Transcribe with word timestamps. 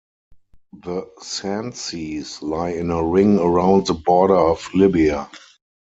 The 0.83 1.11
sand 1.21 1.77
seas 1.77 2.41
lie 2.41 2.71
in 2.71 2.89
a 2.89 3.03
ring 3.05 3.37
around 3.37 3.85
the 3.85 3.93
border 3.93 4.35
of 4.35 4.67
Libya. 4.73 5.29